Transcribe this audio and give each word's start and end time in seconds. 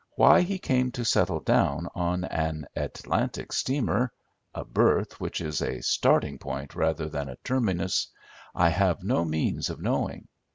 Why 0.15 0.41
he 0.41 0.57
came 0.57 0.91
to 0.93 1.05
settle 1.05 1.41
down 1.41 1.87
on 1.93 2.23
an 2.25 2.65
Atlantic 2.75 3.53
steamer—a 3.53 4.65
berth 4.65 5.21
which 5.21 5.39
is 5.39 5.61
a 5.61 5.83
starting 5.83 6.39
point 6.39 6.73
rather 6.73 7.07
than 7.07 7.29
a 7.29 7.35
terminus—I 7.43 8.69
have 8.69 9.03
no 9.03 9.23
means 9.23 9.69
of 9.69 9.79
knowing. 9.79 10.27